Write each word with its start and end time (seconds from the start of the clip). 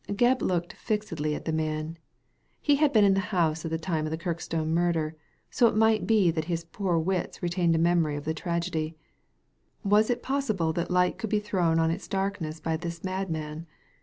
Gebb 0.09 0.41
looked 0.41 0.73
fixedly 0.73 1.35
at 1.35 1.45
the 1.45 1.53
man. 1.53 1.95
He 2.59 2.77
had 2.77 2.91
been 2.91 3.03
in 3.05 3.13
the 3.13 3.19
house 3.29 3.63
at 3.65 3.69
the 3.69 3.77
time 3.77 4.05
of 4.05 4.09
the 4.11 4.17
Kirkstone 4.17 4.73
murder, 4.73 5.15
so 5.51 5.67
it 5.67 5.75
might 5.75 6.07
be 6.07 6.31
that 6.31 6.45
his 6.45 6.65
poor 6.65 6.97
wits 6.97 7.43
retained 7.43 7.75
a 7.75 7.77
memory 7.77 8.15
of 8.15 8.23
the 8.25 8.33
tragedy. 8.33 8.95
Was 9.83 10.09
it 10.09 10.23
possible 10.23 10.73
that 10.73 10.89
light 10.89 11.19
could 11.19 11.29
be 11.29 11.39
thrown 11.39 11.77
on 11.77 11.91
its 11.91 12.07
darkness 12.07 12.59
by 12.59 12.77
this 12.77 13.03
madman? 13.03 13.67